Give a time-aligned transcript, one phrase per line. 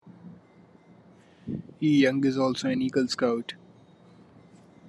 [1.79, 3.53] Young is also an Eagle Scout.